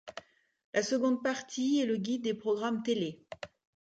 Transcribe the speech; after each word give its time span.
La 0.73 0.81
seconde 0.81 1.21
partie 1.21 1.79
est 1.79 1.85
le 1.85 1.97
guide 1.97 2.23
des 2.23 2.33
programmes 2.33 2.81
télé. 2.81 3.23